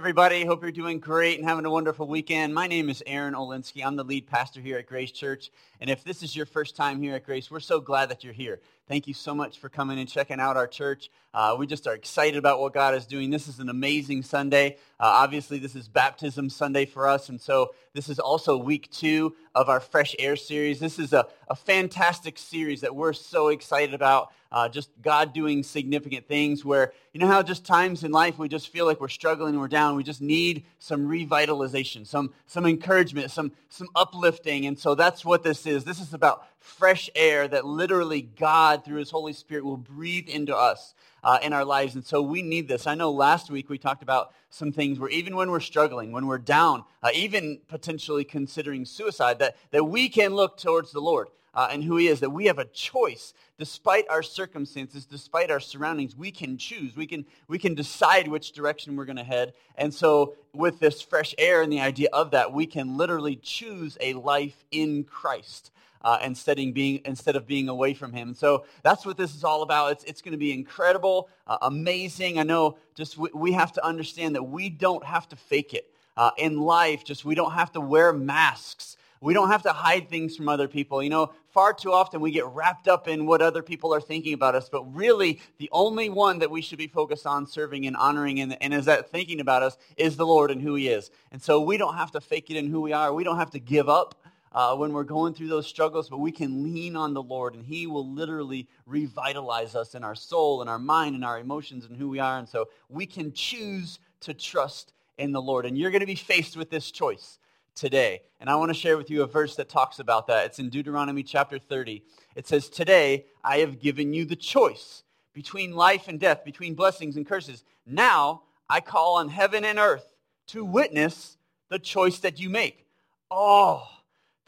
[0.00, 2.54] Everybody, hope you're doing great and having a wonderful weekend.
[2.54, 3.84] My name is Aaron Olinsky.
[3.84, 5.50] I'm the lead pastor here at Grace Church.
[5.80, 8.32] And if this is your first time here at Grace, we're so glad that you're
[8.32, 8.60] here.
[8.88, 11.10] Thank you so much for coming and checking out our church.
[11.34, 13.28] Uh, we just are excited about what God is doing.
[13.28, 14.78] This is an amazing Sunday.
[14.98, 17.28] Uh, obviously, this is Baptism Sunday for us.
[17.28, 20.80] And so this is also week two of our Fresh Air series.
[20.80, 25.62] This is a, a fantastic series that we're so excited about uh, just God doing
[25.62, 29.08] significant things where, you know how just times in life we just feel like we're
[29.08, 34.64] struggling, we're down, we just need some revitalization, some, some encouragement, some, some uplifting.
[34.64, 35.84] And so that's what this is.
[35.84, 40.56] This is about fresh air that literally God, through his Holy Spirit, will breathe into
[40.56, 41.94] us uh, in our lives.
[41.94, 42.86] And so we need this.
[42.86, 46.26] I know last week we talked about some things where even when we're struggling, when
[46.26, 51.28] we're down, uh, even potentially considering suicide, that, that we can look towards the Lord
[51.54, 53.34] uh, and who he is, that we have a choice.
[53.58, 56.96] Despite our circumstances, despite our surroundings, we can choose.
[56.96, 59.54] We can, we can decide which direction we're going to head.
[59.76, 63.98] And so with this fresh air and the idea of that, we can literally choose
[64.00, 65.72] a life in Christ.
[66.00, 68.32] Uh, instead, of being, instead of being away from him.
[68.32, 69.90] So that's what this is all about.
[69.92, 72.38] It's, it's going to be incredible, uh, amazing.
[72.38, 75.92] I know just we, we, have to understand that we don't have to fake it.
[76.16, 80.08] Uh, in life, just we don't have to wear masks we don't have to hide
[80.08, 81.02] things from other people.
[81.02, 84.32] You know, far too often we get wrapped up in what other people are thinking
[84.32, 87.96] about us, but really the only one that we should be focused on serving and
[87.96, 91.10] honoring and, and is that thinking about us is the Lord and who he is.
[91.32, 93.12] And so we don't have to fake it in who we are.
[93.12, 94.14] We don't have to give up
[94.52, 97.64] uh, when we're going through those struggles, but we can lean on the Lord and
[97.64, 101.96] he will literally revitalize us in our soul and our mind and our emotions and
[101.96, 102.38] who we are.
[102.38, 105.66] And so we can choose to trust in the Lord.
[105.66, 107.38] And you're going to be faced with this choice
[107.74, 108.22] today.
[108.40, 110.46] And I want to share with you a verse that talks about that.
[110.46, 112.02] It's in Deuteronomy chapter 30.
[112.34, 117.16] It says, Today I have given you the choice between life and death, between blessings
[117.16, 117.64] and curses.
[117.86, 120.14] Now I call on heaven and earth
[120.48, 121.36] to witness
[121.68, 122.86] the choice that you make.
[123.30, 123.86] Oh,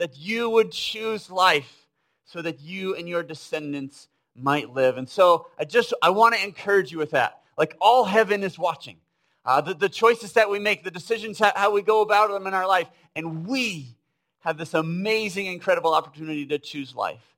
[0.01, 1.87] that you would choose life
[2.25, 4.97] so that you and your descendants might live.
[4.97, 7.43] And so I just, I want to encourage you with that.
[7.59, 8.97] Like all heaven is watching.
[9.45, 12.47] Uh, the, the choices that we make, the decisions, how, how we go about them
[12.47, 12.89] in our life.
[13.15, 13.95] And we
[14.39, 17.37] have this amazing, incredible opportunity to choose life.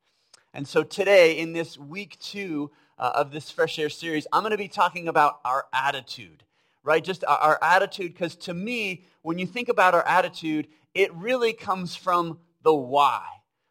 [0.54, 4.52] And so today, in this week two uh, of this Fresh Air series, I'm going
[4.52, 6.44] to be talking about our attitude,
[6.84, 7.02] right?
[7.02, 11.54] Just our, our attitude, because to me, when you think about our attitude, it really
[11.54, 13.24] comes from the why.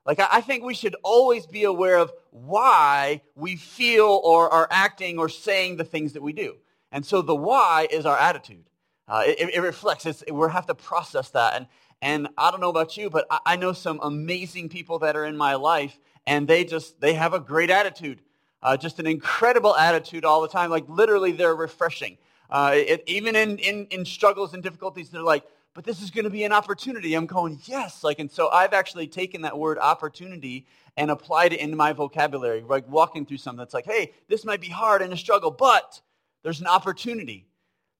[0.05, 5.19] Like, I, think we should always be aware of why we feel or are acting
[5.19, 6.55] or saying the things that we do.
[6.91, 8.65] And so the why is our attitude.
[9.07, 10.05] Uh, it, it, reflects.
[10.05, 11.55] It's, we have to process that.
[11.55, 11.67] And,
[12.01, 15.25] and I don't know about you, but I, I, know some amazing people that are
[15.25, 18.21] in my life, and they just they have a great attitude,
[18.63, 20.69] uh, just an incredible attitude all the time.
[20.69, 22.17] Like literally, they're refreshing.
[22.49, 25.43] Uh, it, even in, in in struggles and difficulties, they're like,
[25.73, 27.13] but this is going to be an opportunity.
[27.13, 28.03] I'm going, yes.
[28.03, 30.65] Like, and so I've actually taken that word opportunity
[30.97, 34.59] and applied it into my vocabulary, like walking through something that's like, hey, this might
[34.59, 36.01] be hard and a struggle, but
[36.43, 37.47] there's an opportunity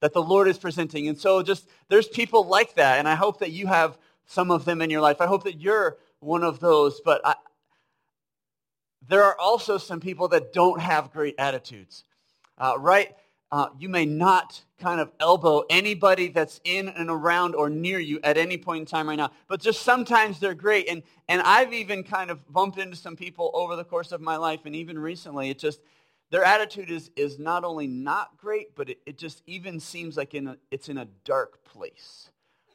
[0.01, 1.07] that the Lord is presenting.
[1.07, 4.65] And so just there's people like that, and I hope that you have some of
[4.65, 5.21] them in your life.
[5.21, 7.35] I hope that you're one of those, but I,
[9.07, 12.03] there are also some people that don't have great attitudes,
[12.57, 13.15] uh, right?
[13.51, 18.19] Uh, you may not kind of elbow anybody that's in and around or near you
[18.23, 20.87] at any point in time right now, but just sometimes they're great.
[20.87, 24.37] And, and I've even kind of bumped into some people over the course of my
[24.37, 25.81] life, and even recently, it just,
[26.29, 30.33] their attitude is, is not only not great, but it, it just even seems like
[30.33, 32.29] in a, it's in a dark place.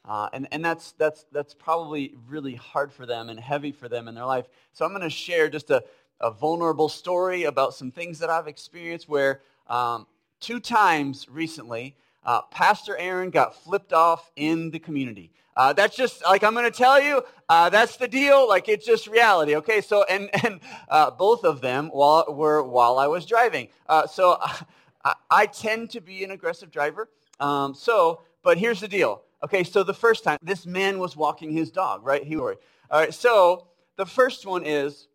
[0.05, 4.07] Uh, and and that's, that's, that's probably really hard for them and heavy for them
[4.07, 4.45] in their life.
[4.73, 5.83] So I'm going to share just a,
[6.21, 10.07] a vulnerable story about some things that I've experienced where um,
[10.39, 15.31] two times recently, uh, Pastor Aaron got flipped off in the community.
[15.57, 17.23] Uh, that's just like I'm going to tell you.
[17.49, 18.47] Uh, that's the deal.
[18.47, 19.55] Like it's just reality.
[19.55, 19.81] Okay.
[19.81, 23.69] So and and uh, both of them while, were while I was driving.
[23.89, 24.37] Uh, so
[25.03, 27.09] I, I, tend to be an aggressive driver.
[27.39, 29.23] Um, so, but here's the deal.
[29.43, 29.63] Okay.
[29.63, 32.23] So the first time this man was walking his dog, right?
[32.23, 32.59] He worried.
[32.91, 33.13] All right.
[33.13, 35.07] So the first one is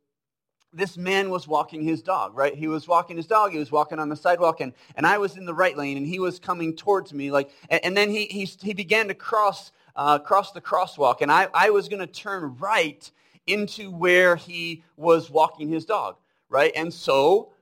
[0.72, 2.54] this man was walking his dog, right?
[2.54, 3.52] He was walking his dog.
[3.52, 6.06] He was walking on the sidewalk, and, and I was in the right lane, and
[6.06, 7.30] he was coming towards me.
[7.30, 11.30] Like, and, and then he, he, he began to cross uh, across the crosswalk, and
[11.30, 13.10] I, I was going to turn right
[13.46, 16.16] into where he was walking his dog,
[16.48, 16.72] right?
[16.75, 17.52] And so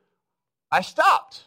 [0.71, 1.45] I stopped,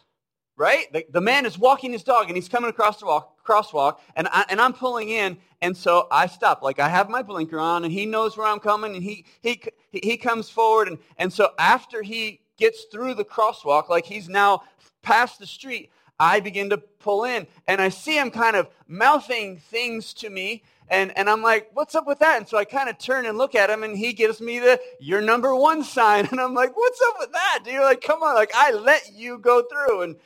[0.56, 0.92] right?
[0.92, 4.28] The, the man is walking his dog, and he's coming across the walk, crosswalk, and,
[4.30, 6.62] I, and I'm pulling in, and so I stop.
[6.62, 9.62] Like I have my blinker on, and he knows where I'm coming, and he, he,
[9.90, 14.62] he comes forward, and, and so after he gets through the crosswalk, like he's now
[15.02, 19.58] past the street, I begin to pull in and I see him kind of mouthing
[19.58, 20.62] things to me.
[20.88, 22.38] And, and I'm like, what's up with that?
[22.38, 24.80] And so I kind of turn and look at him and he gives me the,
[25.00, 26.28] your number one sign.
[26.30, 27.60] And I'm like, what's up with that?
[27.64, 28.34] Dude, like, come on.
[28.34, 30.02] Like, I let you go through.
[30.02, 30.16] And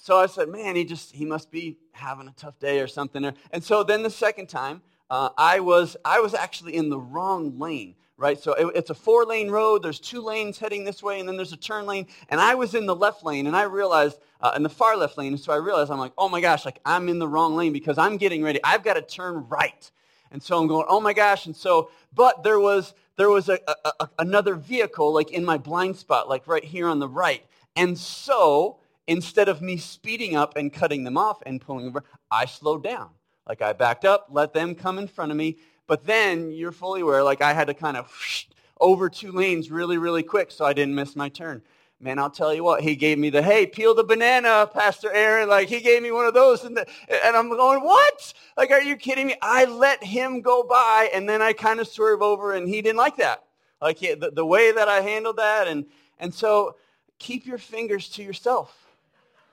[0.00, 3.30] so I said, man, he just, he must be having a tough day or something.
[3.50, 4.80] And so then the second time,
[5.10, 8.38] uh, I, was, I was actually in the wrong lane right?
[8.38, 9.82] So it, it's a four lane road.
[9.82, 12.06] There's two lanes heading this way, and then there's a turn lane.
[12.28, 15.16] And I was in the left lane, and I realized, uh, in the far left
[15.16, 17.54] lane, and so I realized, I'm like, oh my gosh, like I'm in the wrong
[17.54, 18.58] lane because I'm getting ready.
[18.62, 19.90] I've got to turn right.
[20.30, 21.46] And so I'm going, oh my gosh.
[21.46, 25.56] And so, but there was, there was a, a, a, another vehicle like in my
[25.56, 27.46] blind spot, like right here on the right.
[27.76, 32.44] And so instead of me speeding up and cutting them off and pulling over, I
[32.44, 33.08] slowed down.
[33.48, 35.56] Like I backed up, let them come in front of me,
[35.88, 38.44] but then you're fully aware, like I had to kind of whoosh,
[38.78, 41.62] over two lanes really, really quick so I didn't miss my turn.
[42.00, 45.48] Man, I'll tell you what, he gave me the, hey, peel the banana, Pastor Aaron.
[45.48, 46.62] Like, he gave me one of those.
[46.62, 48.34] And, the, and I'm going, what?
[48.56, 49.34] Like, are you kidding me?
[49.42, 52.98] I let him go by, and then I kind of swerve over, and he didn't
[52.98, 53.42] like that.
[53.82, 55.66] Like, the, the way that I handled that.
[55.66, 55.86] And,
[56.20, 56.76] and so,
[57.18, 58.87] keep your fingers to yourself.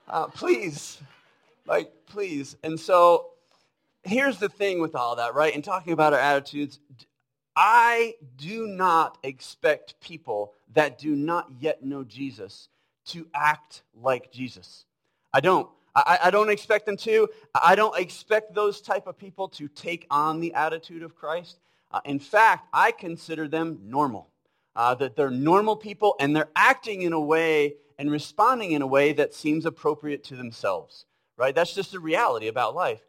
[0.08, 0.98] Uh, please.
[1.66, 2.56] Like, please.
[2.62, 3.30] And so,
[4.04, 5.54] here's the thing with all that, right?
[5.54, 6.78] And talking about our attitudes,
[7.56, 12.68] I do not expect people that do not yet know Jesus
[13.06, 14.84] to act like Jesus.
[15.32, 15.68] I don't.
[15.94, 17.28] I, I, don't expect them to.
[17.54, 21.58] I don't expect those type of people to take on the attitude of Christ.
[21.90, 24.28] Uh, in fact, I consider them normal.
[24.74, 28.86] Uh, that they're normal people and they're acting in a way and responding in a
[28.86, 31.06] way that seems appropriate to themselves.
[31.36, 31.54] Right?
[31.54, 33.02] That's just the reality about life.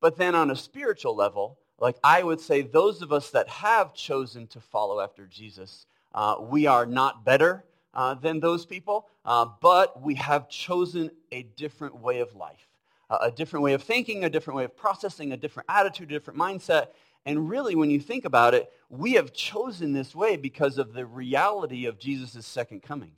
[0.00, 3.94] But then on a spiritual level, like I would say those of us that have
[3.94, 7.64] chosen to follow after Jesus, uh, we are not better
[7.94, 12.68] uh, than those people, uh, but we have chosen a different way of life,
[13.10, 16.38] a different way of thinking, a different way of processing, a different attitude, a different
[16.38, 16.88] mindset.
[17.24, 21.06] And really, when you think about it, we have chosen this way because of the
[21.06, 23.12] reality of Jesus' second coming.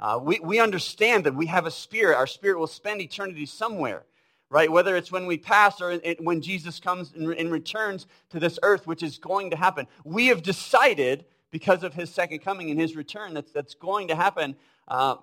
[0.00, 2.16] Uh, we, we understand that we have a spirit.
[2.16, 4.04] Our spirit will spend eternity somewhere
[4.50, 4.70] right?
[4.70, 9.02] Whether it's when we pass or when Jesus comes and returns to this earth, which
[9.02, 9.86] is going to happen.
[10.04, 14.16] We have decided, because of his second coming and his return, that's, that's going to
[14.16, 14.56] happen.
[14.88, 15.16] Uh,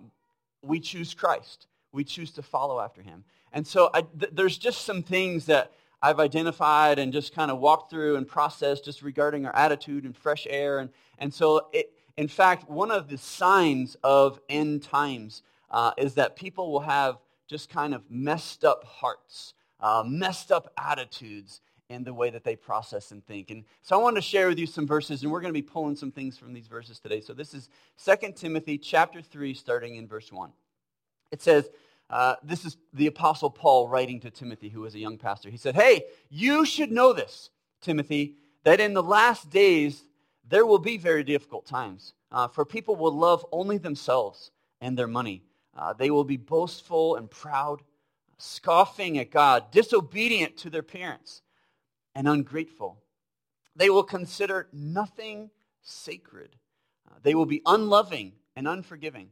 [0.61, 1.67] we choose Christ.
[1.91, 3.25] We choose to follow after him.
[3.51, 7.59] And so I, th- there's just some things that I've identified and just kind of
[7.59, 10.79] walked through and processed just regarding our attitude and fresh air.
[10.79, 11.86] And, and so, it,
[12.17, 17.17] in fact, one of the signs of end times uh, is that people will have
[17.47, 22.55] just kind of messed up hearts, uh, messed up attitudes in the way that they
[22.55, 23.49] process and think.
[23.49, 25.61] And so I wanted to share with you some verses, and we're going to be
[25.61, 27.21] pulling some things from these verses today.
[27.21, 27.69] So this is
[28.03, 30.51] 2 Timothy chapter 3, starting in verse 1.
[31.31, 31.69] It says,
[32.09, 35.49] uh, this is the Apostle Paul writing to Timothy, who was a young pastor.
[35.49, 37.49] He said, Hey, you should know this,
[37.81, 40.03] Timothy, that in the last days
[40.49, 42.13] there will be very difficult times.
[42.31, 44.51] Uh, for people will love only themselves
[44.81, 45.43] and their money
[45.77, 47.83] uh, they will be boastful and proud,
[48.37, 51.43] scoffing at God, disobedient to their parents,
[52.15, 53.03] and ungrateful.
[53.75, 55.51] They will consider nothing
[55.83, 56.55] sacred.
[57.07, 59.29] Uh, they will be unloving and unforgiving.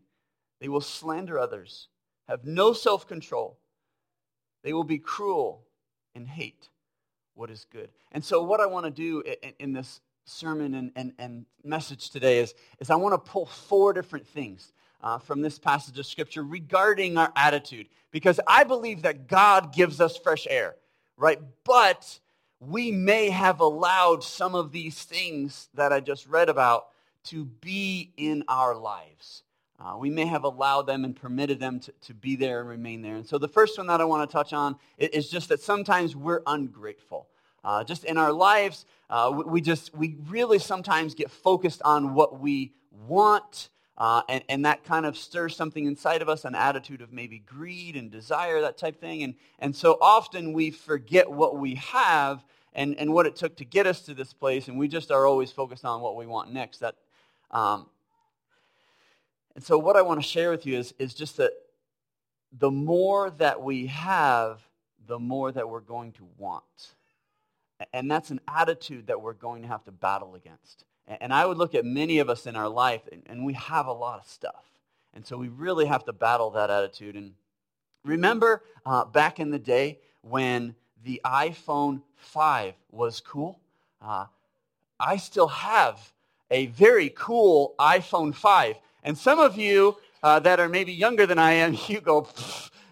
[0.62, 1.88] They will slander others,
[2.28, 3.58] have no self control.
[4.64, 5.64] They will be cruel
[6.14, 6.70] and hate
[7.34, 7.90] what is good.
[8.12, 12.10] And so, what I want to do in, in this sermon and, and, and message
[12.10, 16.06] today is, is I want to pull four different things uh, from this passage of
[16.06, 17.88] Scripture regarding our attitude.
[18.12, 20.76] Because I believe that God gives us fresh air,
[21.18, 21.40] right?
[21.64, 22.20] But
[22.60, 26.88] we may have allowed some of these things that I just read about
[27.26, 29.44] to be in our lives.
[29.80, 33.02] Uh, we may have allowed them and permitted them to, to be there and remain
[33.02, 33.16] there.
[33.16, 36.16] And so the first one that I want to touch on is just that sometimes
[36.16, 37.28] we're ungrateful.
[37.66, 42.40] Uh, just in our lives, uh, we just we really sometimes get focused on what
[42.40, 42.72] we
[43.07, 47.14] want uh, and, and that kind of stirs something inside of us, an attitude of
[47.14, 49.24] maybe greed and desire, that type thing.
[49.24, 52.44] And, and so often we forget what we have
[52.74, 55.26] and, and what it took to get us to this place, and we just are
[55.26, 56.80] always focused on what we want next.
[56.80, 56.95] That,
[57.52, 57.88] um,
[59.56, 61.52] and so what I want to share with you is, is just that
[62.52, 64.60] the more that we have,
[65.07, 66.64] the more that we're going to want.
[67.94, 70.85] And that's an attitude that we're going to have to battle against.
[71.07, 73.94] And I would look at many of us in our life, and we have a
[73.94, 74.63] lot of stuff.
[75.13, 77.15] And so we really have to battle that attitude.
[77.15, 77.33] And
[78.04, 83.59] remember uh, back in the day when the iPhone 5 was cool?
[84.01, 84.25] Uh,
[84.99, 86.11] I still have
[86.51, 88.75] a very cool iPhone 5.
[89.04, 92.27] And some of you uh, that are maybe younger than I am, you go,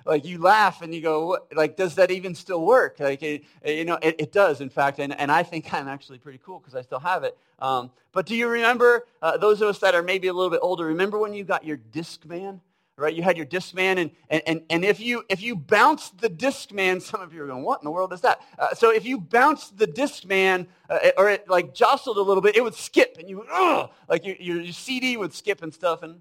[0.06, 3.00] like you laugh and you go, like, does that even still work?
[3.00, 6.18] Like, it, you know, it, it, does, in fact, and, and I think I'm actually
[6.18, 7.38] pretty cool because I still have it.
[7.60, 10.60] Um, but do you remember, uh, those of us that are maybe a little bit
[10.62, 12.60] older, remember when you got your Discman?
[12.96, 17.02] Right, you had your Discman, and, and, and if, you, if you bounced the Discman,
[17.02, 18.40] some of you are going, what in the world is that?
[18.60, 22.56] Uh, so if you bounced the Discman, uh, or it like jostled a little bit,
[22.56, 26.04] it would skip, and you ugh, like your, your CD would skip and stuff.
[26.04, 26.20] And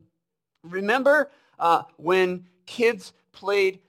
[0.65, 3.81] remember uh, when kids played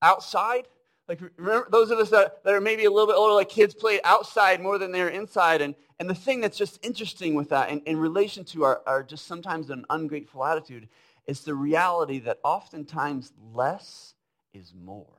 [0.00, 0.68] outside?
[1.08, 3.74] Like, remember those of us that, that are maybe a little bit older, like kids
[3.74, 5.60] played outside more than they're inside.
[5.60, 9.02] And, and the thing that's just interesting with that in, in relation to our, our
[9.02, 10.88] just sometimes an ungrateful attitude
[11.26, 14.14] is the reality that oftentimes less
[14.54, 15.18] is more.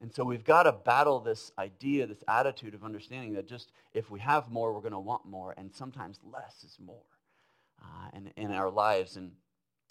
[0.00, 4.10] And so we've got to battle this idea, this attitude of understanding that just if
[4.10, 7.02] we have more, we're going to want more, and sometimes less is more
[7.82, 9.16] uh, in, in our lives.
[9.16, 9.32] And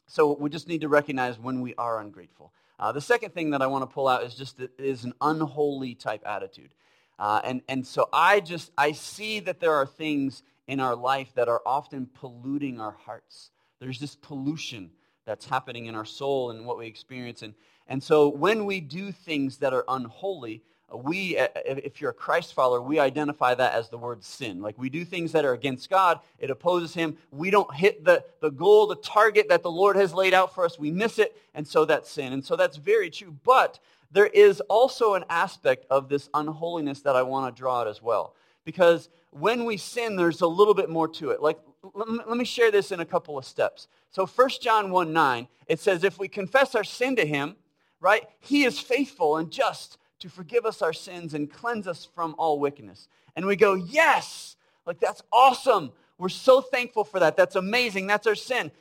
[0.09, 2.51] so we just need to recognize when we are ungrateful.
[2.79, 5.03] Uh, the second thing that I want to pull out is just that it is
[5.03, 6.73] an unholy type attitude.
[7.19, 11.33] Uh, and, and so I just, I see that there are things in our life
[11.35, 13.51] that are often polluting our hearts.
[13.79, 14.89] There's this pollution
[15.25, 17.43] that's happening in our soul and what we experience.
[17.43, 17.53] And,
[17.85, 20.63] and so when we do things that are unholy,
[20.93, 24.61] we, uh, if you're a Christ follower, we identify that as the word sin.
[24.61, 27.17] Like we do things that are against God, it opposes him.
[27.31, 30.65] We don't hit the, the goal, the target that the Lord has laid out for
[30.65, 30.79] us.
[30.79, 32.33] We miss it, and so that's sin.
[32.33, 33.35] And so that's very true.
[33.43, 33.79] But
[34.11, 38.01] there is also an aspect of this unholiness that I want to draw out as
[38.01, 38.35] well.
[38.65, 41.41] Because when we sin, there's a little bit more to it.
[41.41, 41.59] Like,
[41.93, 43.87] let me share this in a couple of steps.
[44.09, 47.55] So 1 John 1 9, it says, if we confess our sin to him,
[47.99, 52.35] right, he is faithful and just to forgive us our sins and cleanse us from
[52.37, 53.07] all wickedness.
[53.35, 55.91] And we go, yes, like that's awesome.
[56.17, 57.37] We're so thankful for that.
[57.37, 58.07] That's amazing.
[58.07, 58.71] That's our sin.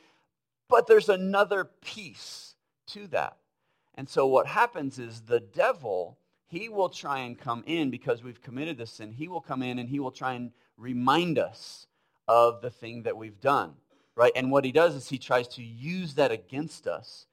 [0.67, 2.55] But there's another piece
[2.87, 3.37] to that.
[3.95, 6.17] And so what happens is the devil,
[6.47, 9.11] he will try and come in because we've committed this sin.
[9.11, 11.87] He will come in and he will try and remind us
[12.27, 13.73] of the thing that we've done,
[14.15, 14.31] right?
[14.35, 17.25] And what he does is he tries to use that against us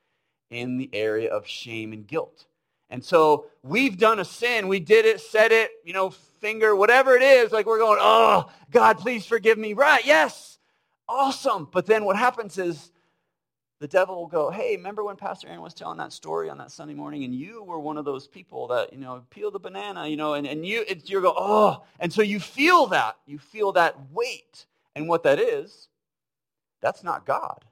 [0.51, 2.47] in the area of shame and guilt.
[2.91, 4.69] And so we've done a sin.
[4.69, 7.53] We did it, said it, you know, finger, whatever it is.
[7.53, 9.73] Like we're going, oh, God, please forgive me.
[9.73, 10.59] Right, yes,
[11.09, 11.69] awesome.
[11.73, 12.93] But then what happens is
[13.81, 16.71] the devil will go, hey, remember when Pastor Aaron was telling that story on that
[16.71, 20.07] Sunday morning and you were one of those people that, you know, peel the banana,
[20.07, 21.83] you know, and, and you, it's, you go, oh.
[22.01, 23.17] And so you feel that.
[23.27, 24.67] You feel that weight.
[24.95, 25.89] And what that is,
[26.81, 27.65] that's not God.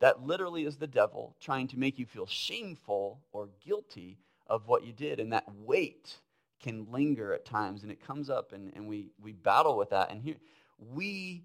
[0.00, 4.84] That literally is the devil trying to make you feel shameful or guilty of what
[4.84, 5.20] you did.
[5.20, 6.18] And that weight
[6.60, 10.10] can linger at times and it comes up and, and we, we battle with that.
[10.10, 10.36] And here
[10.78, 11.44] we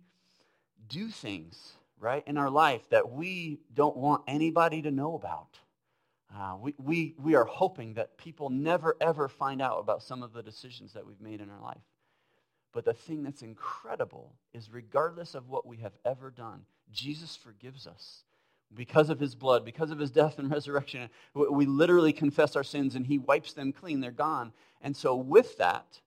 [0.88, 5.60] do things, right, in our life that we don't want anybody to know about.
[6.36, 10.32] Uh, we, we, we are hoping that people never, ever find out about some of
[10.32, 11.82] the decisions that we've made in our life.
[12.72, 17.88] But the thing that's incredible is regardless of what we have ever done, Jesus forgives
[17.88, 18.24] us
[18.76, 22.96] because of his blood, because of his death and resurrection, we literally confess our sins
[22.96, 24.00] and he wipes them clean.
[24.00, 24.54] They're gone.
[24.82, 26.00] And so, with that,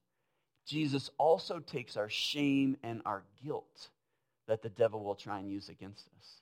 [0.64, 3.90] Jesus also takes our shame and our guilt
[4.47, 6.40] that the devil will try and use against us.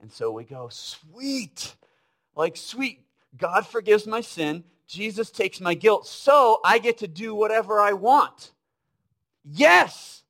[0.00, 1.76] And so we go, sweet,
[2.34, 3.00] like sweet.
[3.36, 4.64] God forgives my sin.
[4.86, 6.06] Jesus takes my guilt.
[6.06, 8.52] So I get to do whatever I want.
[9.44, 10.23] Yes,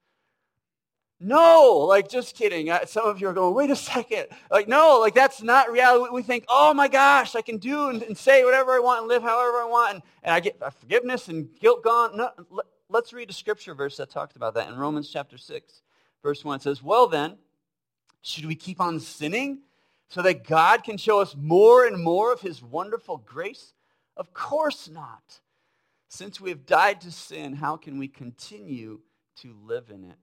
[1.25, 2.71] no, like just kidding.
[2.87, 4.26] Some of you are going, wait a second.
[4.50, 6.12] Like, no, like that's not reality.
[6.12, 9.09] We think, oh my gosh, I can do and, and say whatever I want and
[9.09, 9.95] live however I want.
[9.95, 12.19] And, and I get uh, forgiveness and guilt gone.
[12.19, 15.83] No, let, let's read a scripture verse that talks about that in Romans chapter 6,
[16.23, 16.57] verse 1.
[16.57, 17.38] It says, well then,
[18.21, 19.61] should we keep on sinning
[20.09, 23.73] so that God can show us more and more of his wonderful grace?
[24.14, 25.40] Of course not.
[26.09, 29.00] Since we have died to sin, how can we continue
[29.37, 30.16] to live in it?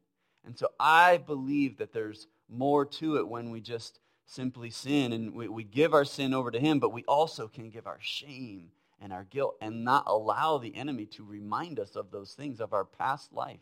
[0.45, 5.33] And so I believe that there's more to it when we just simply sin and
[5.33, 8.71] we, we give our sin over to Him, but we also can give our shame
[8.99, 12.73] and our guilt and not allow the enemy to remind us of those things of
[12.73, 13.59] our past life.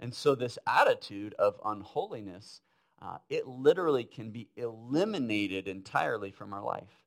[0.00, 2.60] And so this attitude of unholiness,
[3.00, 7.04] uh, it literally can be eliminated entirely from our life.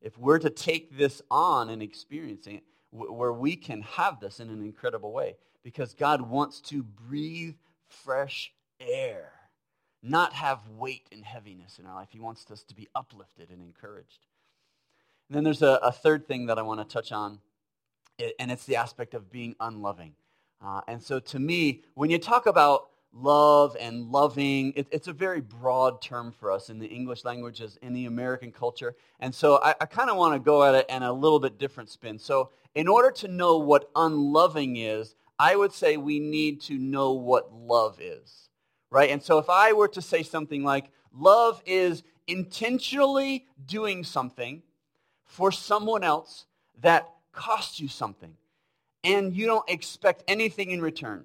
[0.00, 4.50] If we're to take this on and experiencing it, where we can have this in
[4.50, 7.56] an incredible way, because God wants to breathe
[7.88, 9.32] fresh air,
[10.02, 12.08] not have weight and heaviness in our life.
[12.10, 14.26] He wants us to be uplifted and encouraged.
[15.28, 17.40] And then there's a, a third thing that I want to touch on,
[18.38, 20.14] and it's the aspect of being unloving.
[20.64, 25.12] Uh, and so to me, when you talk about love and loving, it, it's a
[25.12, 28.96] very broad term for us in the English language as in the American culture.
[29.20, 31.58] And so I, I kind of want to go at it in a little bit
[31.58, 32.18] different spin.
[32.18, 37.12] So in order to know what unloving is, I would say we need to know
[37.12, 38.48] what love is,
[38.90, 39.10] right?
[39.10, 44.62] And so if I were to say something like, love is intentionally doing something
[45.24, 46.46] for someone else
[46.80, 48.34] that costs you something,
[49.02, 51.24] and you don't expect anything in return,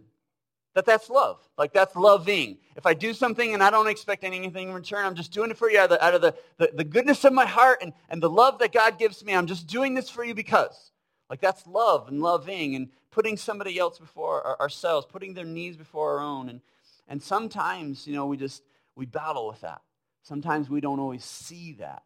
[0.73, 1.39] that that's love.
[1.57, 2.57] Like that's loving.
[2.75, 5.57] If I do something and I don't expect anything in return, I'm just doing it
[5.57, 7.93] for you out of the, out of the, the, the goodness of my heart and,
[8.09, 9.33] and the love that God gives me.
[9.35, 10.91] I'm just doing this for you because.
[11.29, 12.89] Like that's love and loving and
[13.19, 16.47] putting somebody else before ourselves, putting their needs before our own.
[16.47, 16.61] And,
[17.09, 18.63] and sometimes, you know, we just,
[18.95, 19.81] we battle with that.
[20.23, 22.05] Sometimes we don't always see that,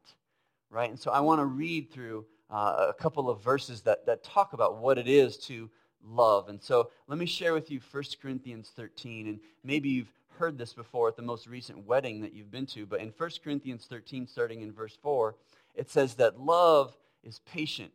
[0.71, 0.89] right?
[0.89, 4.53] And so I want to read through uh, a couple of verses that, that talk
[4.53, 5.69] about what it is to
[6.03, 6.49] love.
[6.49, 9.27] And so let me share with you 1 Corinthians 13.
[9.27, 12.87] And maybe you've heard this before at the most recent wedding that you've been to.
[12.87, 15.35] But in 1 Corinthians 13, starting in verse 4,
[15.75, 17.93] it says that love is patient.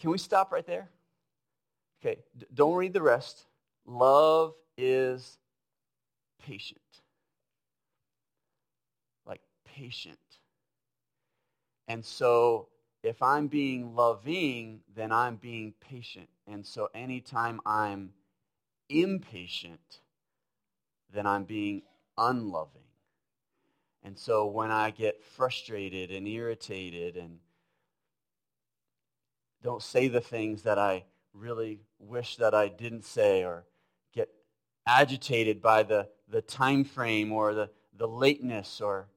[0.00, 0.88] Can we stop right there?
[2.04, 2.18] Okay,
[2.52, 3.46] don't read the rest.
[3.86, 5.38] Love is
[6.44, 6.80] patient.
[9.24, 10.18] Like patient.
[11.86, 12.68] And so
[13.04, 16.28] if I'm being loving, then I'm being patient.
[16.46, 18.10] And so anytime I'm
[18.88, 20.00] impatient,
[21.12, 21.82] then I'm being
[22.18, 22.82] unloving.
[24.02, 27.38] And so when I get frustrated and irritated and
[29.62, 31.04] don't say the things that I
[31.34, 33.64] really wish that I didn't say or
[34.14, 34.28] get
[34.86, 39.08] agitated by the, the time frame or the, the lateness or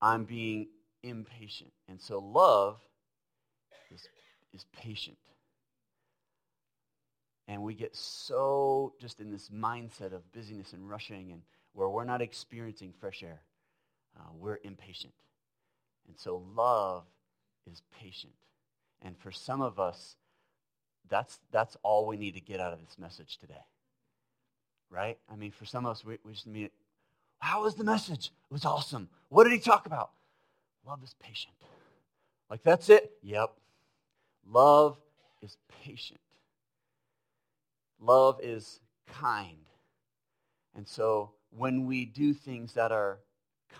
[0.00, 0.68] I'm being
[1.02, 1.72] impatient.
[1.88, 2.80] And so love
[3.90, 4.08] is,
[4.52, 5.18] is patient.
[7.46, 11.40] And we get so just in this mindset of busyness and rushing and
[11.72, 13.40] where we're not experiencing fresh air.
[14.18, 15.14] Uh, we're impatient.
[16.06, 17.04] And so love
[17.70, 18.34] is patient.
[19.00, 20.16] And for some of us,
[21.08, 23.64] that's, that's all we need to get out of this message today.
[24.90, 25.18] Right?
[25.30, 26.70] I mean, for some of us, we, we just mean,
[27.40, 28.30] how was the message?
[28.50, 29.08] It was awesome.
[29.28, 30.10] What did he talk about?
[30.86, 31.54] Love is patient.
[32.50, 33.12] Like, that's it?
[33.22, 33.52] Yep.
[34.50, 34.96] Love
[35.42, 36.20] is patient.
[38.00, 39.56] Love is kind.
[40.74, 43.18] And so when we do things that are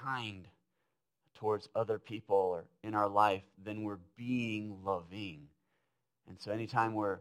[0.04, 0.46] kind
[1.34, 5.46] towards other people or in our life, then we're being loving.
[6.28, 7.18] And so anytime we're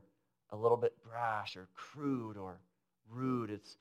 [0.52, 2.60] a little bit brash or crude or
[3.10, 3.78] rude, it's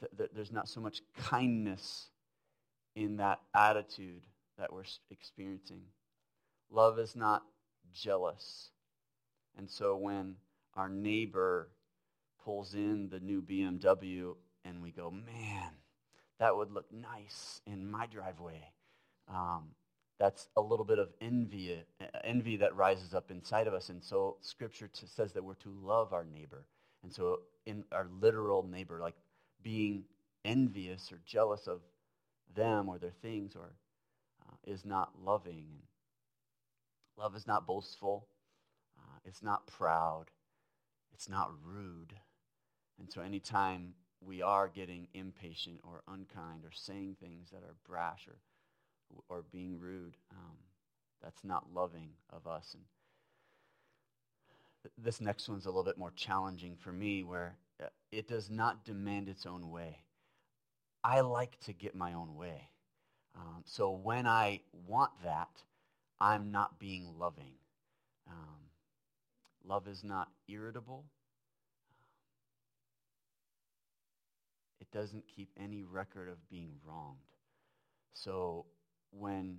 [0.00, 2.08] th- th- there's not so much kindness
[2.94, 4.22] in that attitude
[4.58, 5.82] that we're experiencing.
[6.70, 7.42] Love is not
[7.92, 8.70] jealous.
[9.56, 10.36] And so when
[10.74, 11.70] our neighbor
[12.44, 15.70] pulls in the new BMW and we go, man,
[16.38, 18.72] that would look nice in my driveway.
[19.28, 19.70] Um,
[20.18, 21.80] that's a little bit of envy,
[22.24, 23.88] envy that rises up inside of us.
[23.88, 26.64] And so Scripture t- says that we're to love our neighbor.
[27.02, 29.14] And so in our literal neighbor, like
[29.62, 30.04] being
[30.44, 31.80] envious or jealous of
[32.54, 33.74] them or their things or
[34.48, 35.66] uh, is not loving.
[37.16, 38.26] Love is not boastful.
[38.98, 40.24] Uh, it's not proud.
[41.12, 42.14] It's not rude.
[42.98, 48.26] And so anytime we are getting impatient or unkind or saying things that are brash
[48.26, 48.36] or
[49.28, 50.16] or being rude.
[50.30, 50.56] Um,
[51.22, 52.74] that's not loving of us.
[52.74, 52.84] And
[54.82, 58.50] th- this next one's a little bit more challenging for me, where uh, it does
[58.50, 59.98] not demand its own way.
[61.02, 62.70] I like to get my own way.
[63.36, 65.48] Um, so when I want that,
[66.20, 67.54] I'm not being loving.
[68.28, 68.70] Um,
[69.64, 71.04] love is not irritable.
[74.80, 77.18] It doesn't keep any record of being wronged.
[78.14, 78.66] So
[79.10, 79.58] when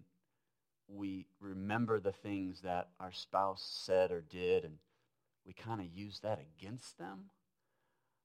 [0.88, 4.76] we remember the things that our spouse said or did and
[5.46, 7.26] we kind of use that against them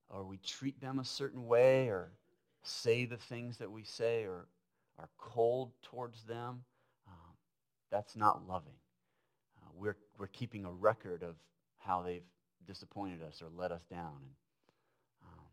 [0.09, 2.11] or we treat them a certain way or
[2.63, 4.47] say the things that we say or
[4.97, 6.63] are cold towards them,
[7.07, 7.33] um,
[7.91, 8.77] that's not loving.
[9.61, 11.35] Uh, we're, we're keeping a record of
[11.77, 12.23] how they've
[12.65, 14.15] disappointed us or let us down.
[14.21, 14.31] And,
[15.23, 15.45] um,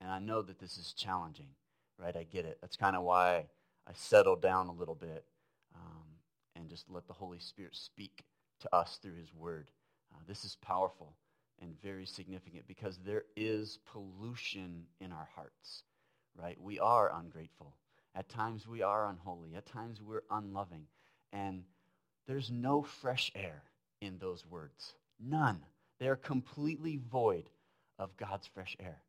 [0.00, 1.48] and I know that this is challenging,
[1.98, 2.16] right?
[2.16, 2.58] I get it.
[2.60, 3.46] That's kind of why
[3.88, 5.24] I settle down a little bit
[5.74, 6.04] um,
[6.56, 8.24] and just let the Holy Spirit speak
[8.60, 9.70] to us through his word.
[10.12, 11.14] Uh, this is powerful
[11.60, 15.84] and very significant because there is pollution in our hearts,
[16.36, 16.60] right?
[16.60, 17.74] We are ungrateful.
[18.14, 19.54] At times we are unholy.
[19.56, 20.86] At times we're unloving.
[21.32, 21.64] And
[22.26, 23.62] there's no fresh air
[24.00, 24.94] in those words.
[25.20, 25.64] None.
[25.98, 27.48] They are completely void
[27.98, 29.02] of God's fresh air.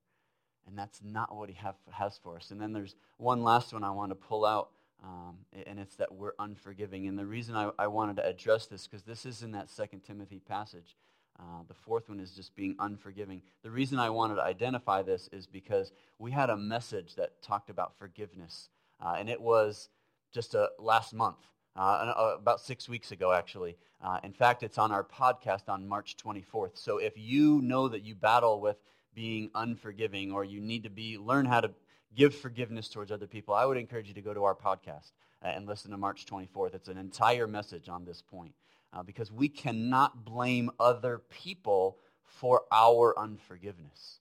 [0.68, 2.52] And that's not what he have, has for us.
[2.52, 4.70] And then there's one last one I want to pull out,
[5.04, 7.08] um, and it's that we're unforgiving.
[7.08, 10.02] And the reason I, I wanted to address this, because this is in that Second
[10.02, 10.96] Timothy passage.
[11.40, 13.42] Uh, the fourth one is just being unforgiving.
[13.64, 17.72] The reason I wanted to identify this is because we had a message that talked
[17.72, 18.70] about forgiveness,
[19.04, 19.90] uh, and it was
[20.32, 21.40] just a, last month,
[21.76, 21.80] uh,
[22.16, 23.78] uh about six weeks ago, actually.
[24.00, 26.78] Uh, in fact, it's on our podcast on March 24th.
[26.78, 28.78] So if you know that you battle with
[29.14, 31.72] being unforgiving or you need to be learn how to
[32.16, 35.12] give forgiveness towards other people, I would encourage you to go to our podcast
[35.44, 36.76] uh, and listen to March 24th.
[36.76, 38.54] It's an entire message on this point
[38.94, 44.20] uh, because we cannot blame other people for our unforgiveness.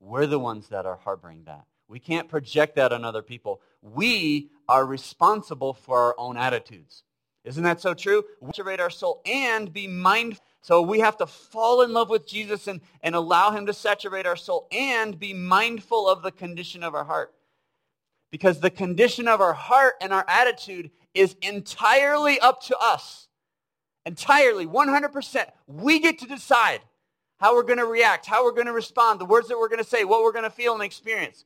[0.00, 1.64] We're the ones that are harboring that.
[1.88, 3.60] We can't project that on other people.
[3.82, 7.02] We are responsible for our own attitudes.
[7.44, 8.24] Isn't that so true?
[8.40, 10.44] We saturate our soul and be mindful.
[10.60, 14.26] So we have to fall in love with Jesus and, and allow him to saturate
[14.26, 17.32] our soul and be mindful of the condition of our heart.
[18.30, 23.28] Because the condition of our heart and our attitude is entirely up to us.
[24.04, 25.46] Entirely, 100%.
[25.66, 26.80] We get to decide
[27.38, 29.82] how we're going to react, how we're going to respond, the words that we're going
[29.82, 31.44] to say, what we're going to feel and experience.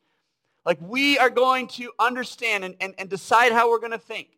[0.64, 4.28] Like we are going to understand and, and, and decide how we're going to think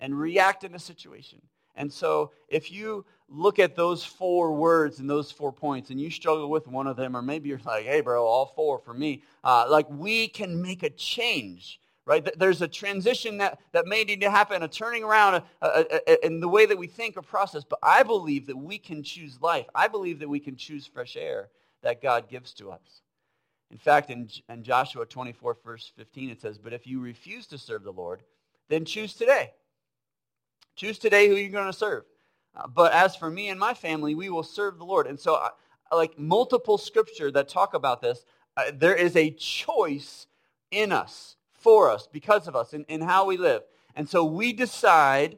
[0.00, 1.42] and react in a situation.
[1.74, 6.10] And so if you look at those four words and those four points and you
[6.10, 9.22] struggle with one of them, or maybe you're like, hey, bro, all four for me,
[9.42, 11.80] uh, like we can make a change.
[12.04, 12.28] Right?
[12.36, 15.44] There's a transition that, that may need to happen, a turning around
[16.24, 17.62] in the way that we think or process.
[17.62, 19.66] But I believe that we can choose life.
[19.72, 21.50] I believe that we can choose fresh air
[21.82, 23.02] that God gives to us.
[23.70, 27.56] In fact, in, in Joshua 24, verse 15, it says, But if you refuse to
[27.56, 28.24] serve the Lord,
[28.68, 29.52] then choose today
[30.76, 32.04] Choose today who you're going to serve.
[32.56, 35.06] Uh, but as for me and my family, we will serve the Lord.
[35.06, 35.50] And so, uh,
[35.94, 38.24] like multiple scripture that talk about this,
[38.56, 40.26] uh, there is a choice
[40.70, 43.62] in us, for us, because of us, in, in how we live.
[43.94, 45.36] And so we decide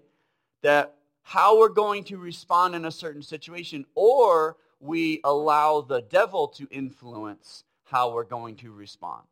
[0.63, 6.49] that how we're going to respond in a certain situation, or we allow the devil
[6.49, 9.25] to influence how we're going to respond.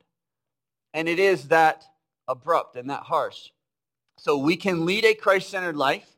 [0.94, 1.84] And it is that
[2.28, 3.50] abrupt and that harsh.
[4.22, 6.08] So we can lead a Christ-centered life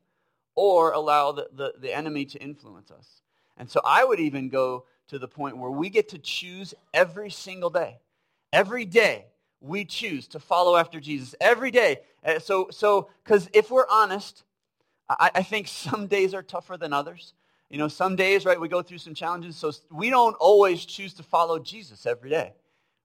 [0.54, 3.22] or allow the, the, the, enemy to influence us.
[3.56, 7.30] And so I would even go to the point where we get to choose every
[7.30, 8.00] single day.
[8.52, 9.24] Every day
[9.62, 11.34] we choose to follow after Jesus.
[11.40, 12.00] Every day.
[12.22, 14.44] Uh, so, so, because if we're honest,
[15.08, 17.32] I, I think some days are tougher than others.
[17.70, 19.56] You know, some days, right, we go through some challenges.
[19.56, 22.52] So we don't always choose to follow Jesus every day,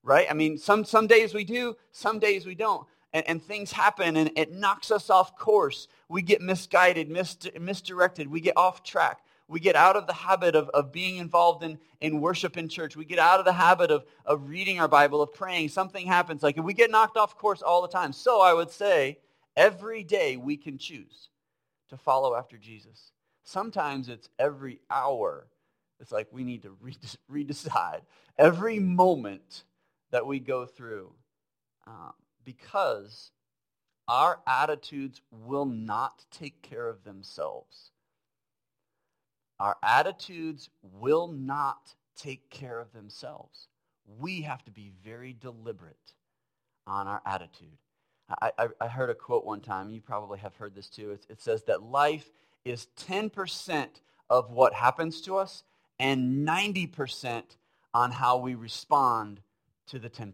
[0.03, 0.27] right?
[0.29, 4.15] I mean, some, some days we do, some days we don't and, and things happen
[4.15, 5.87] and it knocks us off course.
[6.07, 8.27] We get misguided, mis- misdirected.
[8.27, 9.21] We get off track.
[9.47, 12.95] We get out of the habit of, of being involved in, in worship in church.
[12.95, 15.69] We get out of the habit of, of reading our Bible, of praying.
[15.69, 16.43] Something happens.
[16.43, 18.13] Like we get knocked off course all the time.
[18.13, 19.17] So I would say
[19.55, 21.29] every day we can choose
[21.89, 23.11] to follow after Jesus.
[23.43, 25.47] Sometimes it's every hour.
[25.99, 26.77] It's like we need to
[27.31, 28.01] redecide.
[28.37, 29.63] Every moment
[30.11, 31.11] that we go through.
[31.87, 32.13] Um,
[32.49, 33.29] because
[34.07, 37.91] our attitudes will not take care of themselves.
[39.59, 43.67] Our attitudes will not take care of themselves.
[44.19, 46.15] We have to be very deliberate
[46.87, 47.77] on our attitude.
[48.41, 49.91] I, I, I heard a quote one time.
[49.91, 51.11] You probably have heard this too.
[51.11, 52.31] It, it says that life
[52.65, 53.89] is 10%
[54.27, 55.63] of what happens to us
[55.99, 57.43] and 90%
[57.93, 59.41] on how we respond
[59.89, 60.33] to the 10%.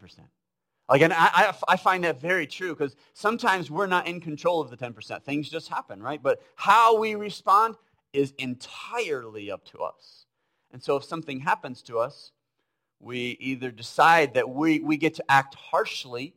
[0.87, 4.69] Like, and I, I find that very true because sometimes we're not in control of
[4.69, 5.23] the 10%.
[5.23, 6.21] Things just happen, right?
[6.21, 7.75] But how we respond
[8.13, 10.25] is entirely up to us.
[10.71, 12.31] And so if something happens to us,
[12.99, 16.35] we either decide that we, we get to act harshly,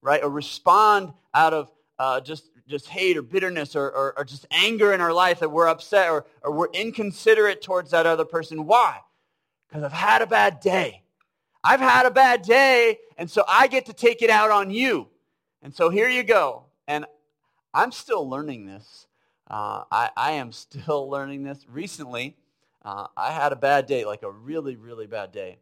[0.00, 4.46] right, or respond out of uh, just, just hate or bitterness or, or, or just
[4.50, 8.66] anger in our life that we're upset or, or we're inconsiderate towards that other person.
[8.66, 9.00] Why?
[9.68, 11.03] Because I've had a bad day.
[11.66, 15.08] I've had a bad day, and so I get to take it out on you.
[15.62, 16.64] And so here you go.
[16.86, 17.06] And
[17.72, 19.06] I'm still learning this.
[19.48, 21.64] Uh, I, I, am still learning this.
[21.66, 22.36] Recently,
[22.84, 25.56] uh, I had a bad day, like a really, really bad day.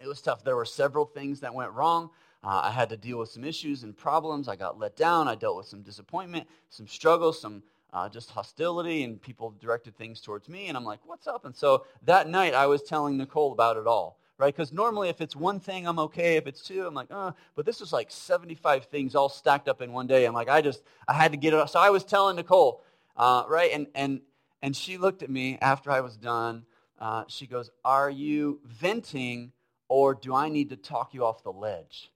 [0.00, 0.44] It was tough.
[0.44, 2.10] There were several things that went wrong.
[2.44, 4.46] Uh, I had to deal with some issues and problems.
[4.46, 5.26] I got let down.
[5.26, 10.20] I dealt with some disappointment, some struggles, some uh, just hostility, and people directed things
[10.20, 10.68] towards me.
[10.68, 11.44] And I'm like, what's up?
[11.44, 14.54] And so that night, I was telling Nicole about it all right?
[14.54, 16.36] Because normally if it's one thing, I'm okay.
[16.36, 19.80] If it's two, I'm like, uh, but this was like 75 things all stacked up
[19.80, 20.24] in one day.
[20.24, 21.68] I'm like, I just, I had to get it.
[21.68, 22.82] So I was telling Nicole,
[23.16, 23.70] uh, right?
[23.72, 24.20] And, and,
[24.62, 26.64] and she looked at me after I was done.
[26.98, 29.52] Uh, she goes, are you venting
[29.88, 32.10] or do I need to talk you off the ledge?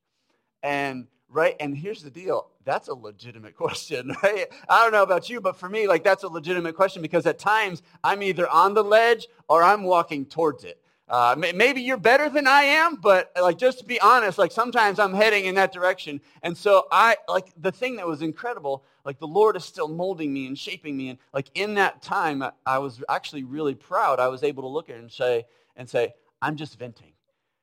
[0.62, 2.48] And right, and here's the deal.
[2.64, 4.46] That's a legitimate question, right?
[4.68, 7.38] I don't know about you, but for me, like that's a legitimate question because at
[7.38, 10.80] times I'm either on the ledge or I'm walking towards it.
[11.08, 14.98] Uh, maybe you're better than I am, but like just to be honest, like sometimes
[14.98, 16.20] I'm heading in that direction.
[16.42, 20.32] And so I like the thing that was incredible, like the Lord is still molding
[20.34, 21.08] me and shaping me.
[21.08, 24.20] And like in that time, I was actually really proud.
[24.20, 27.12] I was able to look at her and say, and say, I'm just venting.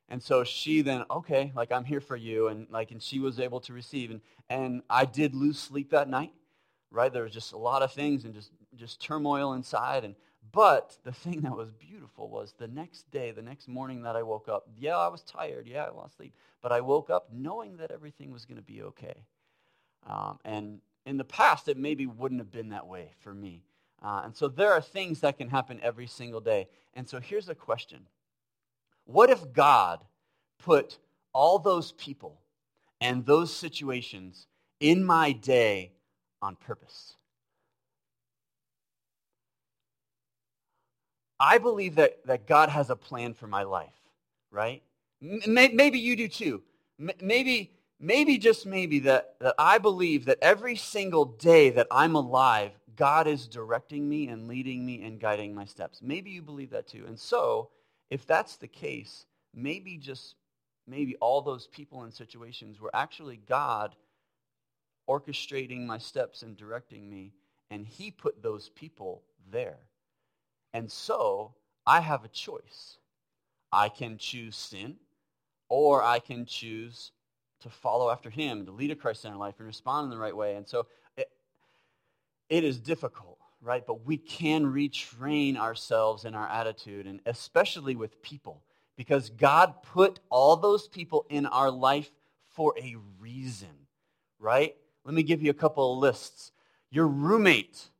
[0.09, 2.47] And so she then, okay, like I'm here for you.
[2.47, 4.09] And like, and she was able to receive.
[4.09, 6.33] And, and I did lose sleep that night,
[6.89, 7.13] right?
[7.13, 10.03] There was just a lot of things and just, just turmoil inside.
[10.03, 10.15] And
[10.51, 14.23] but the thing that was beautiful was the next day, the next morning that I
[14.23, 15.67] woke up, yeah, I was tired.
[15.67, 16.33] Yeah, I lost sleep.
[16.61, 19.25] But I woke up knowing that everything was going to be okay.
[20.07, 23.63] Um, and in the past, it maybe wouldn't have been that way for me.
[24.01, 26.67] Uh, and so there are things that can happen every single day.
[26.93, 28.07] And so here's a question
[29.05, 30.03] What if God
[30.59, 30.99] put
[31.33, 32.39] all those people
[33.01, 34.47] and those situations
[34.79, 35.91] in my day
[36.41, 37.15] on purpose?
[41.39, 43.93] I believe that, that God has a plan for my life,
[44.51, 44.81] right?
[45.21, 46.63] Maybe you do too.
[47.21, 52.71] Maybe, maybe just maybe that, that I believe that every single day that I'm alive,
[52.95, 56.01] God is directing me and leading me and guiding my steps.
[56.01, 57.05] Maybe you believe that too.
[57.07, 57.69] And so,
[58.09, 60.35] if that's the case, maybe just
[60.87, 63.95] maybe all those people and situations were actually God
[65.09, 67.33] orchestrating my steps and directing me,
[67.69, 69.77] and He put those people there.
[70.75, 71.53] And so
[71.87, 72.97] I have a choice.
[73.71, 74.97] I can choose sin,
[75.69, 77.13] or I can choose
[77.61, 80.57] to follow after him, to lead a Christ-centered life and respond in the right way.
[80.57, 81.29] And so it,
[82.49, 83.87] it is difficult, right?
[83.87, 88.61] But we can retrain ourselves in our attitude, and especially with people,
[88.97, 92.11] because God put all those people in our life
[92.53, 93.87] for a reason,
[94.39, 94.75] right?
[95.05, 96.51] Let me give you a couple of lists.
[96.91, 97.91] Your roommate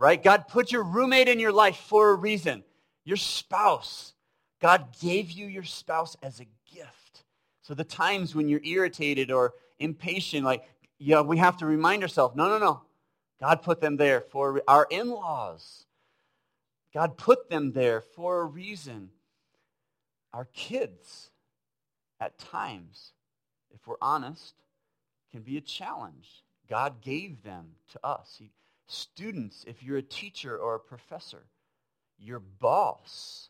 [0.00, 0.22] right?
[0.22, 2.64] God put your roommate in your life for a reason.
[3.04, 4.14] Your spouse.
[4.60, 7.24] God gave you your spouse as a gift.
[7.60, 10.64] So the times when you're irritated or impatient, like,
[10.98, 12.80] yeah, we have to remind ourselves, no, no, no.
[13.40, 15.84] God put them there for our in-laws.
[16.94, 19.10] God put them there for a reason.
[20.32, 21.30] Our kids,
[22.20, 23.12] at times,
[23.74, 24.54] if we're honest,
[25.30, 26.42] can be a challenge.
[26.68, 28.36] God gave them to us.
[28.38, 28.50] He,
[28.92, 31.44] Students, if you're a teacher or a professor,
[32.18, 33.48] your boss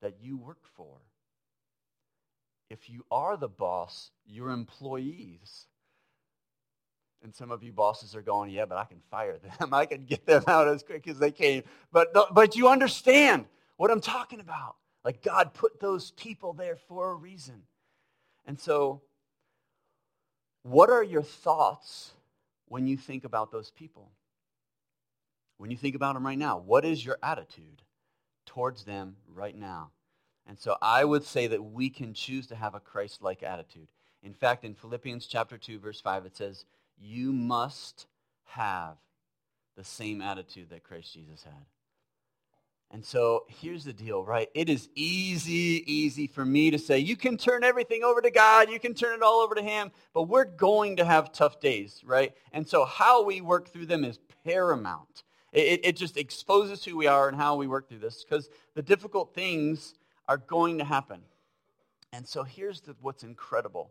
[0.00, 1.00] that you work for.
[2.70, 5.66] If you are the boss, your employees.
[7.24, 9.72] And some of you bosses are going, yeah, but I can fire them.
[9.74, 11.64] I can get them out as quick as they came.
[11.90, 13.46] But, but you understand
[13.78, 14.76] what I'm talking about.
[15.04, 17.62] Like God put those people there for a reason.
[18.46, 19.02] And so,
[20.62, 22.12] what are your thoughts
[22.66, 24.12] when you think about those people?
[25.58, 27.82] When you think about them right now, what is your attitude
[28.46, 29.90] towards them right now?
[30.46, 33.88] And so I would say that we can choose to have a Christ-like attitude.
[34.22, 36.64] In fact, in Philippians chapter 2, verse 5, it says,
[36.98, 38.06] you must
[38.44, 38.96] have
[39.76, 41.66] the same attitude that Christ Jesus had.
[42.90, 44.48] And so here's the deal, right?
[44.54, 48.70] It is easy, easy for me to say, you can turn everything over to God,
[48.70, 52.00] you can turn it all over to Him, but we're going to have tough days,
[52.04, 52.32] right?
[52.50, 55.22] And so how we work through them is paramount.
[55.52, 58.82] It, it just exposes who we are and how we work through this because the
[58.82, 59.94] difficult things
[60.26, 61.20] are going to happen.
[62.12, 63.90] And so here's the, what's incredible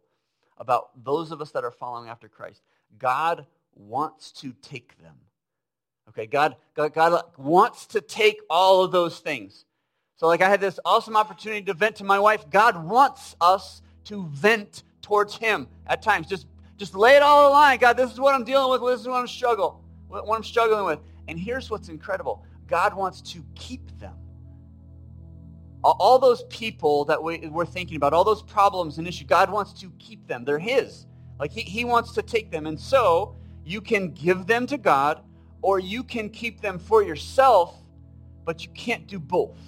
[0.58, 2.62] about those of us that are following after Christ.
[2.98, 5.16] God wants to take them.
[6.10, 9.66] Okay, God, God, God wants to take all of those things.
[10.16, 12.50] So like I had this awesome opportunity to vent to my wife.
[12.50, 16.28] God wants us to vent towards him at times.
[16.28, 17.78] Just, just lay it all on the line.
[17.78, 18.82] God, this is what I'm dealing with.
[18.92, 19.76] This is what I'm struggling,
[20.08, 21.00] what I'm struggling with.
[21.28, 24.16] And here's what's incredible God wants to keep them.
[25.84, 29.74] All those people that we, we're thinking about, all those problems and issues, God wants
[29.82, 30.44] to keep them.
[30.44, 31.06] They're His.
[31.40, 32.66] Like he, he wants to take them.
[32.66, 35.22] And so you can give them to God
[35.62, 37.76] or you can keep them for yourself,
[38.46, 39.60] but you can't do both.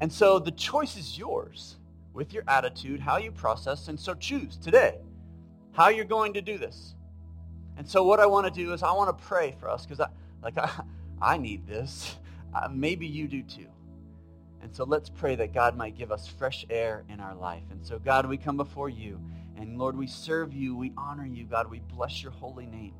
[0.00, 1.76] And so the choice is yours
[2.12, 4.98] with your attitude, how you process, and so choose today
[5.72, 6.94] how you're going to do this.
[7.80, 10.00] And so what I want to do is I want to pray for us because
[10.00, 10.08] I,
[10.42, 10.70] like I,
[11.20, 12.16] I need this.
[12.52, 13.68] Uh, maybe you do too.
[14.60, 17.62] And so let's pray that God might give us fresh air in our life.
[17.70, 19.20] And so God, we come before you.
[19.56, 20.74] And Lord, we serve you.
[20.74, 21.44] We honor you.
[21.44, 22.92] God, we bless your holy name.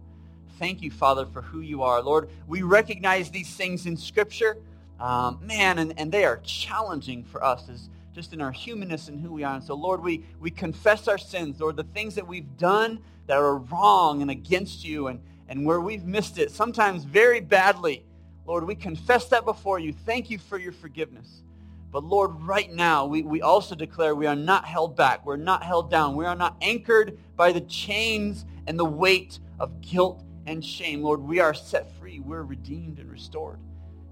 [0.61, 2.01] Thank you, Father, for who you are.
[2.01, 4.57] Lord, we recognize these things in Scripture.
[5.01, 9.21] Um, man, and, and they are challenging for us as just in our humanness and
[9.21, 9.57] who we are.
[9.57, 13.39] And so, Lord, we, we confess our sins, Lord, the things that we've done that
[13.39, 18.05] are wrong and against you and, and where we've missed it, sometimes very badly.
[18.45, 19.93] Lord, we confess that before you.
[19.93, 21.45] Thank you for your forgiveness.
[21.93, 25.25] But Lord, right now, we, we also declare we are not held back.
[25.25, 26.17] We're not held down.
[26.17, 31.01] We are not anchored by the chains and the weight of guilt and shame.
[31.01, 32.19] Lord, we are set free.
[32.19, 33.61] We're redeemed and restored.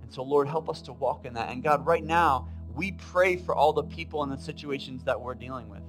[0.00, 1.48] And so, Lord, help us to walk in that.
[1.48, 5.34] And God, right now, we pray for all the people and the situations that we're
[5.34, 5.82] dealing with.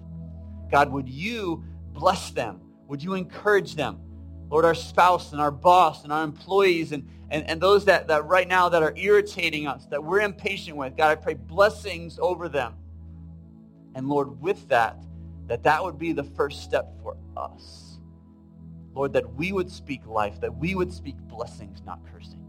[0.72, 1.63] God, would you
[1.94, 2.62] bless them?
[2.89, 3.99] Would you encourage them?
[4.49, 8.25] Lord, our spouse and our boss and our employees and, and, and those that, that
[8.25, 12.49] right now that are irritating us, that we're impatient with, God, I pray blessings over
[12.49, 12.73] them.
[13.93, 15.04] And Lord, with that,
[15.47, 17.99] that that would be the first step for us.
[18.95, 22.43] Lord, that we would speak life, that we would speak blessings, not cursing.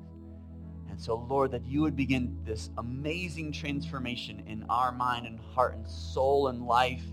[0.89, 5.75] And so, Lord, that you would begin this amazing transformation in our mind and heart
[5.75, 7.05] and soul and life,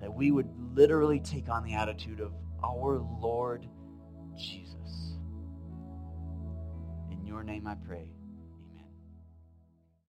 [0.00, 2.32] that we would literally take on the attitude of,
[2.62, 3.66] our Lord
[4.36, 5.16] Jesus.
[7.10, 8.06] In your name I pray.